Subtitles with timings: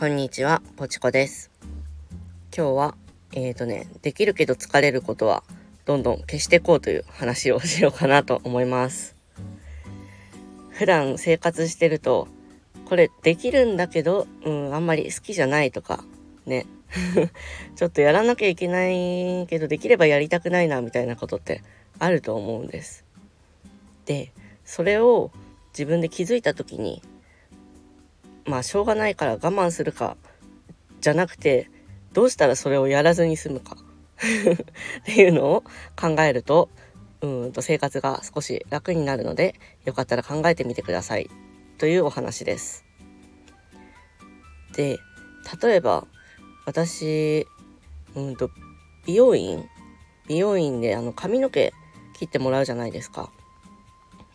[0.00, 1.50] こんにちは、ぽちこです。
[2.56, 2.94] 今日は、
[3.34, 5.42] えっ、ー、とね、できるけど疲れることは
[5.84, 9.14] どんどん消していこうという話をしようかなと思います。
[10.70, 12.28] 普段生活してると、
[12.86, 16.02] これできるんだけど、うん、あんまり好きじゃないとか、
[16.46, 16.64] ね。
[17.76, 21.60] ちょっとやらなきゃいけないけど、できればやりたくないな、みたいなことって
[21.98, 23.04] あると思うんです。
[24.06, 24.32] で、
[24.64, 25.30] それを
[25.74, 27.02] 自分で気づいた時に、
[28.46, 30.16] まあしょうがないから我慢するか
[31.00, 31.70] じゃなくて
[32.12, 33.76] どうしたらそれをやらずに済むか
[34.22, 35.64] っていうのを
[35.96, 36.68] 考えると
[37.20, 39.54] うんと生活が少し楽になるので
[39.84, 41.30] よかったら考えてみてください
[41.78, 42.84] というお話です。
[44.72, 44.98] で
[45.62, 46.06] 例えば
[46.66, 47.46] 私
[48.14, 48.50] うんと
[49.06, 49.64] 美容院
[50.28, 51.72] 美容院であの髪の毛
[52.18, 53.32] 切ってもらうじゃないですか。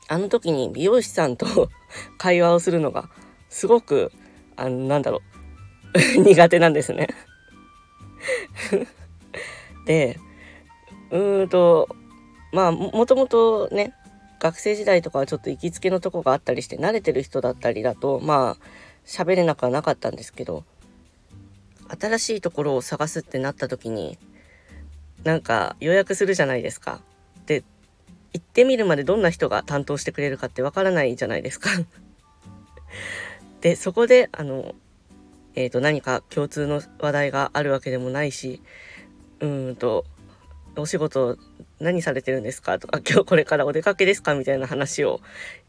[0.07, 1.69] あの時に美容師さんと
[2.17, 3.09] 会話をするのが
[3.55, 4.11] すごく
[4.57, 5.21] あのなんだろ
[6.17, 6.19] う。
[6.21, 7.07] 苦手なんですね。
[9.87, 10.19] で
[11.09, 11.87] うーんと
[12.51, 13.93] まあもともとね
[14.39, 18.63] 学生時代とかはちょっと行きつけのとこがあったりして慣れてる人だったりだとまあ
[19.05, 20.65] 喋れなくはなかったんですけど
[21.97, 24.19] 新しいところを探すってなった時に
[25.23, 26.99] なんか予約するじゃないですか。
[27.45, 27.63] で
[28.33, 31.69] 行ってみるまでどんな人が担当してくれるかってわからないじゃないですか。
[33.65, 34.75] でそこであの、
[35.55, 38.61] えーと、何か共通の話題があるわけでもないし
[39.39, 40.05] うんと
[40.75, 41.39] お仕事
[41.79, 42.77] 何されてるんですか？
[42.77, 44.35] とか 今日これからお出かけですか？
[44.35, 45.19] みたいな話を、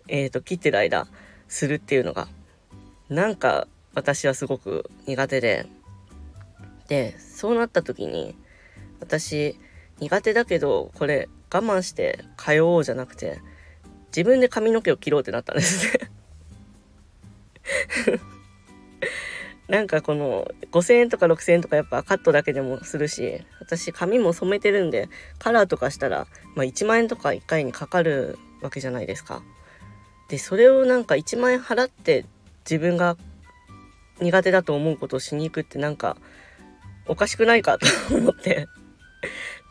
[0.08, 1.08] えーと、切ってる間
[1.48, 2.28] するっていうのが
[3.08, 5.64] なんか私はすごく苦手で
[6.89, 8.36] でそうなった時に
[9.00, 9.58] 私
[10.00, 13.39] 苦手だけどこれ我慢して通おうじゃなくて
[14.08, 16.11] 自分で髪の毛を切ろうってなったんですね。
[19.69, 29.42] なんかこの5,000円とか6,000円とかやっぱカットだけでもするし私髪も染めてるんでカラーとかしたら、まあ、1万円とか1回にかかるわけじゃないですか。
[30.29, 32.27] でそれをなんか1万円払って
[32.69, 33.17] 自分が
[34.20, 36.17] 苦手だと思うことをしに行くってなんか
[37.07, 37.79] おかしくないか
[38.09, 38.67] と思って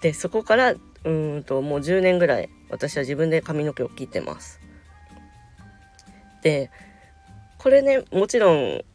[0.02, 4.60] でそこからうんともう10年ぐらい私は自分で髪の毛を切ってます。
[6.42, 6.70] で
[7.66, 8.86] これねもちろん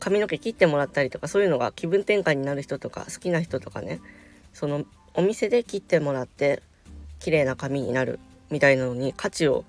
[0.00, 4.02] 髪の毛切ってもらったりとかそういうのが気分転換になる人とか好きな人とかね
[4.52, 6.62] そのお店で切ってもらって
[7.20, 8.20] 綺麗な髪になる
[8.50, 9.64] みたいなのに価値を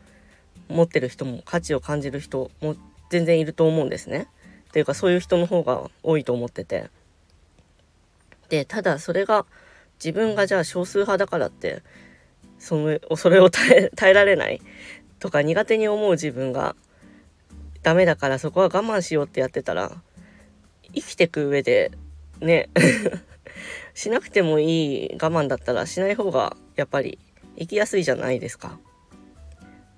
[0.68, 2.76] 持ってる人も価値を感じる人も
[3.10, 4.28] 全然いると思うんですね。
[4.74, 6.90] というかそういう人の方が多いと思ってて。
[8.50, 9.46] でただそれが
[10.04, 11.82] 自分がじゃあ少数派だからって
[12.60, 14.60] そのそれを耐えられない
[15.20, 16.76] とか苦手に思う自分が
[17.84, 20.02] ダメだからそこは我慢しようってやってたら
[20.94, 21.92] 生きてく上で
[22.40, 22.70] ね。
[23.94, 27.20] しなくてもいい我慢だったらしない方がやっぱり
[27.58, 28.80] 生きやすいじゃないですか。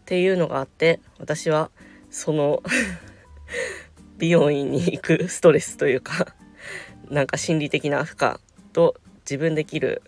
[0.02, 1.72] っていうのがあって私は
[2.10, 2.62] その
[4.18, 6.36] 美容院に行くストレスというか
[7.10, 8.36] なんか心理的な負荷
[8.74, 10.02] と自分で切る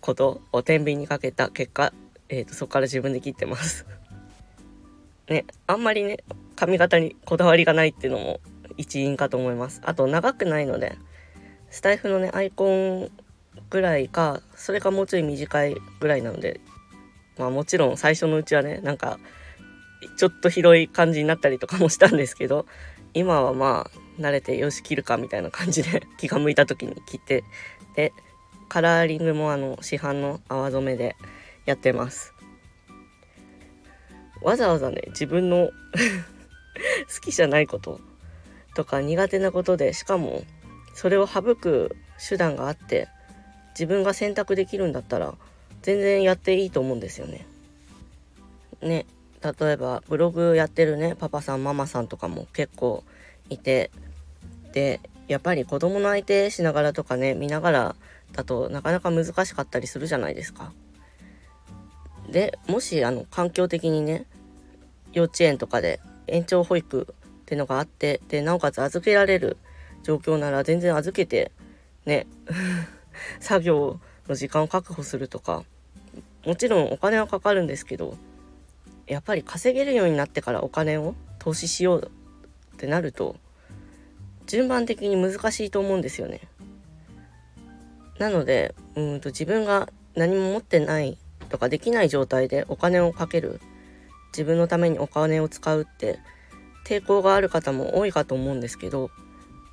[0.00, 1.92] ことを天秤にかけた結果、
[2.28, 3.86] えーとそこから自分で切ってます。
[5.28, 5.44] ね。
[5.66, 6.18] あんまりね
[6.62, 8.40] 髪型にこだわりがないっていうのも
[8.76, 9.82] 一因かと思います。
[9.84, 10.96] あと長くないので
[11.70, 13.10] スタイフのねアイコン
[13.68, 16.60] ぐらいかそれかもうちょい短いぐらいなので
[17.36, 19.18] まあもちろん最初のうちはねなんか
[20.16, 22.64] ちょっと広い感じになったりとかもしたんですけど
[23.12, 27.42] 今はまあ慣れてよし切るかみたいな感じで 気が向いた時に切って
[27.96, 28.12] で
[28.68, 31.16] カラーリングもあの市販の泡染めで
[31.66, 32.32] やってます。
[34.42, 35.70] わざわざね自分の
[37.12, 38.00] 好きじゃないこと
[38.74, 40.44] とか苦手なことでしかも
[40.94, 41.96] それを省く
[42.28, 43.08] 手段があって
[43.70, 45.34] 自分が選択できるんだったら
[45.82, 47.46] 全然やっていいと思うんですよね。
[48.80, 49.06] ね
[49.42, 53.02] 例えばブログやってるねパパさんママさんとかも結構
[53.50, 53.90] いて
[54.72, 57.96] でやっぱり子供の相手しながらとかね見ながら
[58.32, 60.72] だとなかなか難しかったりするじゃないですか。
[62.30, 64.24] でもしあの環境的にね
[65.12, 66.00] 幼稚園とかで
[66.32, 69.58] 延長保育ってのがあってでなおかつ預けられる
[70.02, 71.52] 状況なら全然預けて
[72.06, 72.26] ね
[73.38, 75.64] 作業の時間を確保するとか
[76.46, 78.16] もちろんお金はかかるんですけど
[79.06, 82.10] やっぱり稼げるようになってからお金を投資しよう
[82.74, 83.36] ってなると
[84.46, 86.40] 順番的に難しいと思うんですよね。
[88.18, 91.18] なのでうんと自分が何も持ってない
[91.48, 93.60] とかできない状態でお金をかける
[94.32, 96.18] 自分のためにお金を使うって
[96.86, 99.10] 抵抗がある方も多いかと思うんですけど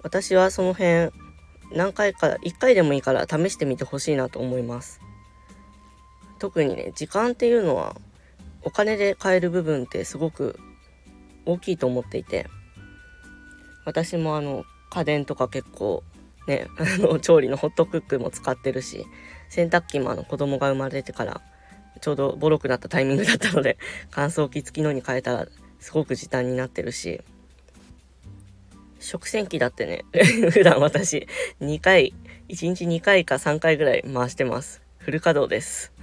[0.03, 1.11] 私はその辺
[1.73, 5.01] 何回か1回でもいいから試してみてほしいなと思います。
[6.39, 7.95] 特にね時間っていうのは
[8.63, 10.57] お金で買える部分ってすごく
[11.45, 12.47] 大きいと思っていて
[13.85, 16.03] 私もあの家電とか結構
[16.47, 19.05] ねあの調理のホットクックも使ってるし
[19.49, 21.41] 洗濯機もあの子供が生まれてから
[22.01, 23.77] ちょうどボロくなったタイミングだったので
[24.11, 25.47] 乾燥機付きのに変えたら
[25.79, 27.21] すごく時短になってるし。
[29.01, 30.03] 食洗機だってね
[30.51, 31.25] 普段私
[31.61, 32.13] 2回
[32.49, 34.81] 1日2回か3回ぐらい回してます。
[34.97, 35.93] フル稼働です。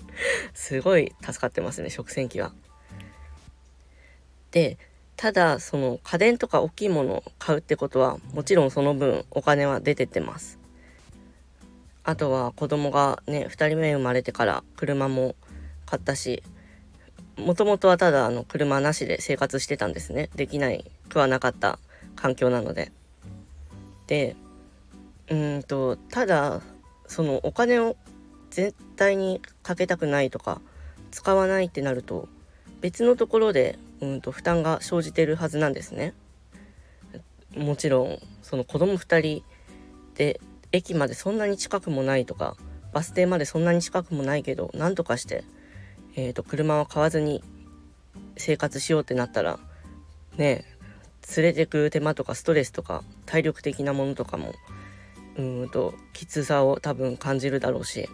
[0.52, 2.52] すごい助かってますね食洗機は。
[4.50, 4.76] で
[5.16, 10.58] ただその家電とか大きいものを買うってことはもちろんその分お金は出てってます。
[12.04, 15.34] あとは子供がね2人目生まれてから車も
[15.86, 16.42] 買ったし
[17.36, 21.78] もともとはただあの車なしで生活してたんですねできないくはなかった
[22.16, 22.92] 環境なので
[24.06, 24.36] で
[25.28, 26.60] うんとただ
[27.06, 27.96] そのお金を
[28.50, 30.60] 絶対にかけたくないとか
[31.10, 32.28] 使わないってなると
[32.80, 36.14] 別のところでうんと負担が生じてるはずなんですね。
[37.56, 39.44] もちろんその子供2人
[40.14, 40.40] で
[40.72, 42.56] 駅までそんなに近くもないとか
[42.92, 45.44] バス停までそんなに近くもないけど何とかして、
[46.16, 47.42] えーと、車を買わずに
[48.36, 49.58] 生活しようってなったら
[50.36, 50.72] ねえ
[51.36, 54.52] 連れてく手間とかストレスとか体力的なものとかも
[55.36, 58.08] うんときつさを多分感じるだろうし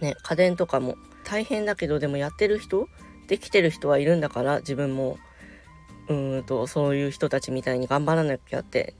[0.00, 2.88] ね家電とかも大変だけどでもやってる人
[3.28, 5.18] できてる人はいるんだから自分も
[6.08, 8.94] うんとそういう人たちみたいに頑張らなきゃって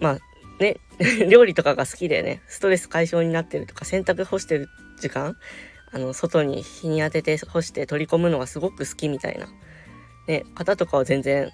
[0.00, 0.18] まあ
[0.58, 0.76] ね
[1.28, 4.68] 料理とかが好きでねストレス解消になってるとか洗濯干してる
[5.00, 5.36] 時間
[5.90, 9.48] あの外に日に当てて干して取り込むのがすごく好きみたいな、
[10.26, 11.50] ね、方とかは全然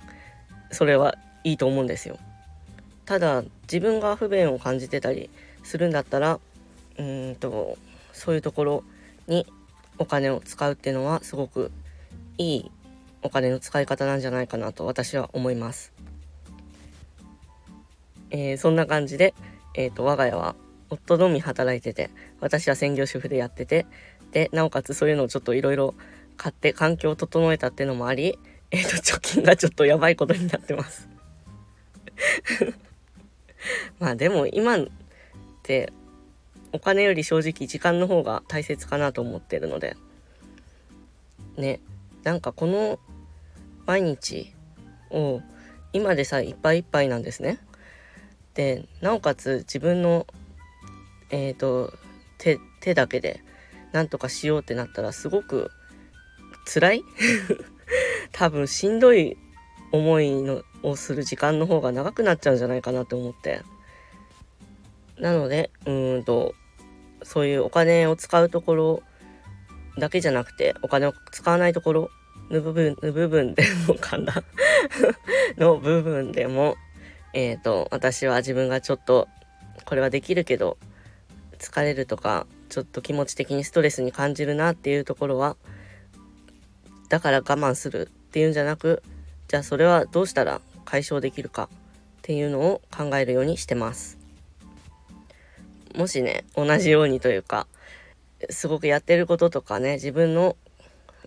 [0.73, 2.19] それはいいと思うんですよ。
[3.05, 5.29] ただ自分が不便を感じてたり
[5.63, 6.41] するんだったら
[6.99, 7.77] うんと
[8.13, 8.85] そういうところ
[9.27, 9.47] に
[9.99, 11.71] お金を使うっていうのはすごく
[12.39, 12.71] いい
[13.23, 15.94] お金の使い方なんじゃないかなと私は思います。
[18.37, 19.33] えー、そんな感じで、
[19.75, 20.57] えーと、我が家は
[20.91, 22.11] 夫のみ働いてて
[22.41, 23.87] 私は専業主婦でやってて
[24.33, 25.95] でなおかつそういうのをちょっといろいろ
[26.37, 28.37] 買って環境を整えたってのもあり、
[28.73, 31.09] えーと貯金がちょっとやばいことになってます。
[34.01, 34.87] まあでも今っ
[35.63, 35.93] て
[36.73, 39.97] お金より正直時間の方が大切かなと思ってるので
[41.57, 41.79] ね
[42.25, 42.99] なんかこの
[43.87, 44.53] 毎日
[45.11, 45.41] を
[45.93, 47.61] 今でさいっぱいいっぱいなんですね。
[48.55, 50.27] でなおかつ自分の
[51.31, 51.93] え、ー、と
[52.39, 53.43] 手手だけで
[53.93, 55.71] なんとかしようってなったらすごく
[56.67, 57.05] 辛い？
[58.33, 59.37] 多分しんどい
[59.93, 63.63] 思いのをする時間の方が長くなっちゃうんじゃないかなって思って。
[65.19, 66.55] なのでうんと
[67.23, 69.03] そういうお金を使うところ
[69.97, 72.11] だけじゃなくてお金を使わないところ
[72.51, 74.43] の部分の部分でもかな。
[75.57, 76.77] の部分でも
[77.35, 79.29] えっ、ー、と私は自分がちょっと
[79.85, 80.79] これはできるけど
[81.59, 85.57] 疲れるとかちょっと気持ち的にストレスに感じるなっていうところは
[87.09, 89.03] だから我慢するっていうんじゃなく
[89.49, 91.77] じゃあそれはどうしたら解消できるかっ
[92.23, 94.19] ていうのを考えるようにしてます。
[95.95, 97.69] もしね同じようにというか
[98.51, 100.57] すごくやってることとかね自分の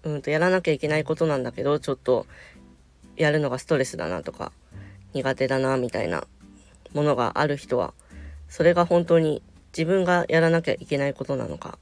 [0.03, 2.25] うんとやらなきゃいけないことなんだけどちょっと
[3.15, 4.51] やるのがストレスだなとか
[5.17, 6.27] 苦手だなみたいな
[6.93, 7.93] ものがある人は
[8.47, 9.41] それが本当に
[9.75, 11.77] 自分がやらなきゃいけないことなのか。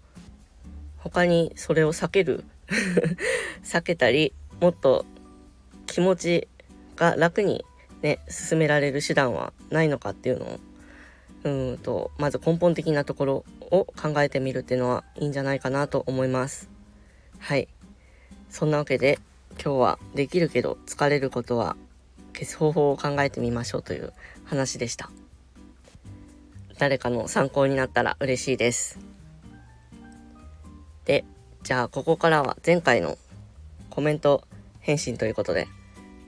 [0.98, 2.44] 他にそれを避ける
[3.64, 5.06] 避けたりもっと
[5.86, 6.48] 気持ち
[6.96, 7.64] が楽に
[8.02, 10.60] ね進められる手段はないのかっていうのを
[11.44, 16.70] うんとまず根本的なところを考えてみるっていうのはいいんじゃないかなと思います。
[17.38, 17.68] はい。
[18.50, 19.20] そんなわけで
[19.64, 21.78] 今日はできるけど疲れることは
[22.36, 24.14] 消す方法を考えてみましょうという
[24.44, 25.10] 話でした
[26.78, 29.00] 誰かの参考になったら嬉しいです
[31.06, 31.24] で
[31.64, 33.18] じゃあここからは前回の
[33.90, 34.44] コメント
[34.82, 35.68] 返信ということで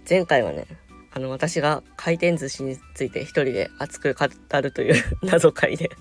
[0.10, 0.66] 前回はね
[1.12, 5.92] あの私が回転寿司について一人で熱く語るという 謎解で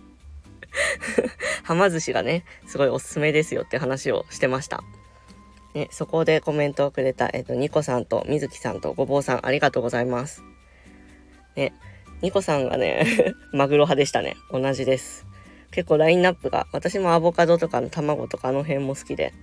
[1.64, 4.84] はま寿司がねすごいおすすめですよって話をしてました。
[5.76, 10.42] ね、そこでコメントをくれた、えっと、ニコさんとみずきさんとごぼうさんありがとうございます。
[11.54, 11.74] ね、
[12.22, 13.04] ニコさんがね
[13.52, 14.36] マグロ派でしたね。
[14.50, 15.26] 同じです。
[15.72, 19.34] 結構ラインナップが、私もアボカドとかの卵とかあの辺も好きで。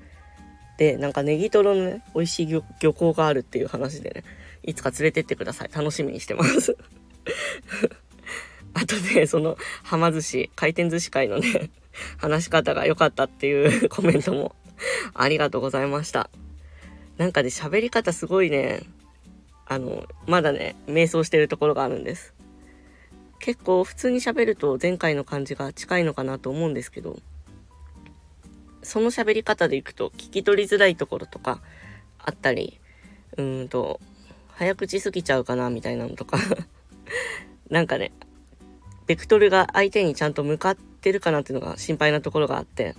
[0.79, 4.23] で、なんかネギトロのね、美味しい漁港があるっていう話でね、
[4.63, 5.69] いつか連れてってください。
[5.71, 6.75] 楽しみにしてます
[8.73, 11.69] あとね、その、はま寿司、回転寿司会のね、
[12.17, 14.55] 話し方が良かったっていうコメントも
[15.13, 16.29] ありがとうございました。
[17.17, 18.81] なんかね、喋り方すごいね、
[19.65, 22.33] あの、まだね、瞑想してるところがあるんです。
[23.39, 27.19] 結構普通に喋ると前回の感じが近いのかなと思うんですけど、
[28.81, 31.61] その喋り方でいくと聞き取りづらいところとか
[32.19, 32.79] あったり、
[33.37, 33.99] うんと、
[34.49, 36.37] 早口すぎちゃうかなみたいなのとか
[37.69, 38.11] なんかね、
[39.07, 42.95] ベクトルが相手にちゃんと向かってるかなっていうのが心配なところがあって、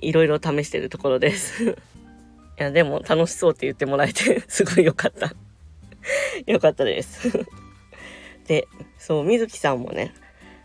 [0.00, 1.64] いろいろ試してるところです
[2.58, 5.34] いや、でも楽しそうって言ってもらえて すごい良かった
[6.46, 7.30] 良かったです
[8.46, 10.14] で、そう、水木さんもね、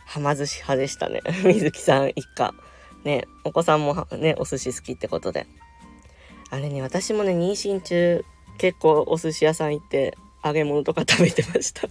[0.05, 1.21] はま寿司派でしたね。
[1.45, 2.53] 水木さん一家。
[3.03, 5.47] ね、お子さんもね、お寿司好きってことで。
[6.51, 8.23] あれね、私もね、妊娠中、
[8.57, 11.88] 結構お寿司屋さん行って揚げ物とか食べてました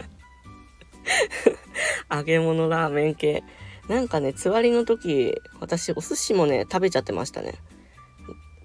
[2.15, 3.43] 揚げ物ラーメン系
[3.87, 7.55] なんかねつわりの時私お寿司もね食べちゃってましたね。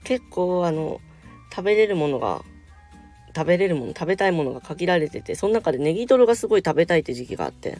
[0.04, 1.00] 結構あの
[1.50, 2.42] 食べれるものが
[3.34, 7.78] 食べれるもの食べたいものが限られててその中でネギトロがすごい食べたいって時期があって。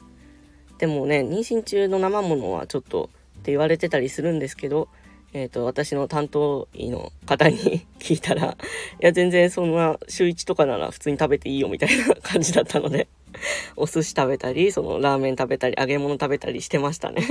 [0.78, 4.88] でもね妊娠中の生ものはちょっとって言われてたりするんですけど
[5.32, 8.56] えっ、ー、と、私の担当医の方に 聞いたら、
[9.02, 13.08] いや、全然そんな週1とかなら普通に食べていいよみたいな感じだったので、
[13.76, 17.26] お寿司食べたり、そのラーメン食べたり、揚げ物食べたりしてましたねっ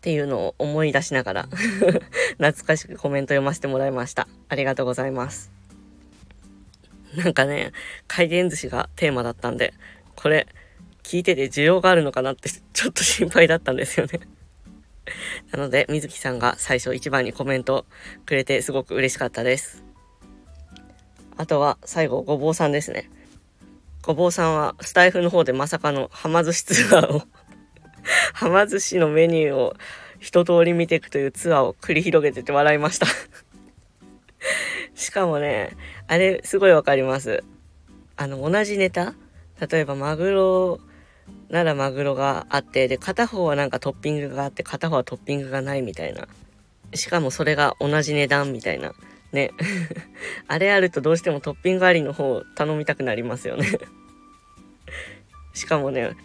[0.00, 1.48] ていうのを思い出しながら
[2.38, 4.26] 懐かしくコメント読ませてもらいました。
[4.48, 5.52] ありがとうございます。
[7.14, 7.72] なんかね、
[8.06, 9.74] 回転寿司がテーマだったんで、
[10.14, 10.46] これ、
[11.02, 14.20] 聞いてて需要があるのかなってちょっと心配だったんですよね
[15.52, 17.86] なので、水木さんが最初一番にコメント
[18.26, 19.84] くれてすごく嬉しかったです。
[21.36, 23.10] あとは最後、ごぼうさんですね。
[24.02, 27.22] ごぼうさんはスタイフの方でまさかのはま寿司ツアーを
[28.32, 29.74] はま寿司のメニューを
[30.18, 33.06] 一通り見ていくというツアーを繰り広げてて笑いました
[34.94, 35.76] しかもね、
[36.06, 37.42] あれすごいわかります。
[38.16, 39.14] あの、同じネタ
[39.68, 40.80] 例えばマグロ
[41.48, 46.28] ならマグロがあって、で、片方はなんかトッピングがあって、片方はトッピングがないみたいな。
[46.94, 48.92] しかもそれが同じ値段みたいな。
[49.32, 49.52] ね。
[50.48, 53.66] あれあるとどうしてもトッピングありの方を頼みたくなりますよね
[55.54, 56.16] しかもね、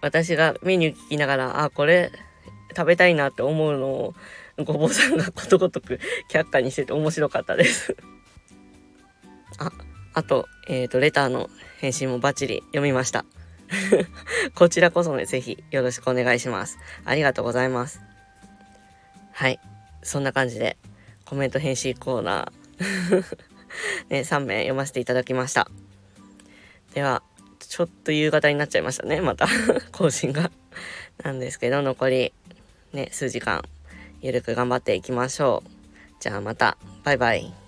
[0.00, 2.12] 私がメニュー聞きながら、あ、これ
[2.76, 4.14] 食べたいなって思うのを、
[4.58, 5.98] ごぼうさんがことごとく
[6.30, 7.96] 却下にしてて面白かったです
[9.58, 9.72] あ、
[10.12, 13.24] あと、えっ、ー、と、レターの返信もバッチリ読みました。
[14.54, 16.78] こちらこそね、ぜひよろしくお願いします。
[17.04, 18.00] ありがとうございます。
[19.32, 19.60] はい。
[20.02, 20.76] そんな感じで、
[21.24, 23.24] コメント返信コーナー
[24.10, 25.68] ね、3名読ませていただきました。
[26.94, 27.22] では、
[27.58, 29.48] ちょっと夕方になっちゃいましたね、また
[29.92, 30.50] 更新が
[31.22, 32.32] なんですけど、残り、
[32.92, 33.62] ね、数時間、
[34.20, 35.70] ゆるく頑張っていきましょう。
[36.20, 37.63] じゃあまた、バイバイ。